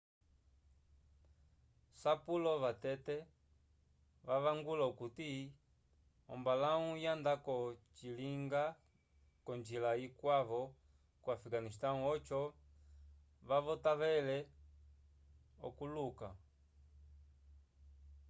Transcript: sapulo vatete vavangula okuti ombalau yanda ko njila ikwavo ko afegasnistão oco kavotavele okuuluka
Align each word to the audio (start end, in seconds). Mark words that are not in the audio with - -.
sapulo 2.01 2.51
vatete 2.63 3.15
vavangula 4.27 4.83
okuti 4.91 5.29
ombalau 6.33 6.83
yanda 7.03 7.33
ko 9.45 9.53
njila 9.59 9.91
ikwavo 10.07 10.61
ko 11.21 11.27
afegasnistão 11.35 11.97
oco 12.13 12.41
kavotavele 13.47 14.37
okuuluka 15.67 16.27